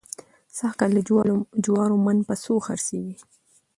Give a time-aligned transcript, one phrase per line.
[0.57, 0.99] سږکال د
[1.65, 3.15] جوارو من په څو خرڅېږي؟